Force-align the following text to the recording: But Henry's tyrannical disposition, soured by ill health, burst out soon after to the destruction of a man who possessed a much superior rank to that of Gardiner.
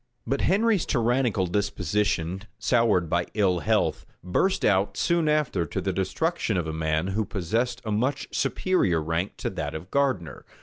But 0.25 0.41
Henry's 0.41 0.87
tyrannical 0.87 1.45
disposition, 1.45 2.41
soured 2.57 3.07
by 3.07 3.27
ill 3.35 3.59
health, 3.59 4.03
burst 4.23 4.65
out 4.65 4.97
soon 4.97 5.29
after 5.29 5.63
to 5.67 5.79
the 5.79 5.93
destruction 5.93 6.57
of 6.57 6.65
a 6.65 6.73
man 6.73 7.09
who 7.09 7.23
possessed 7.23 7.83
a 7.85 7.91
much 7.91 8.27
superior 8.35 8.99
rank 8.99 9.37
to 9.37 9.51
that 9.51 9.75
of 9.75 9.91
Gardiner. 9.91 10.43